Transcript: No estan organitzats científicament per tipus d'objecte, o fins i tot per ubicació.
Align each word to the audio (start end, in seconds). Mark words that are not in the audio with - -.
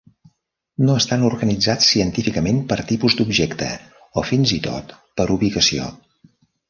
No 0.85 0.93
estan 1.01 1.25
organitzats 1.27 1.91
científicament 1.95 2.61
per 2.71 2.77
tipus 2.93 3.17
d'objecte, 3.19 3.67
o 4.23 4.25
fins 4.31 4.55
i 4.59 4.59
tot 4.71 4.97
per 5.21 5.29
ubicació. 5.37 5.93